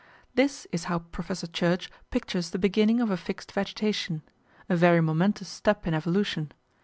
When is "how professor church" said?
0.85-1.91